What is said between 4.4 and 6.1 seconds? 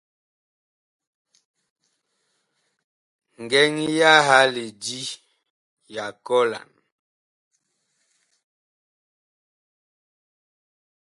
lidi ya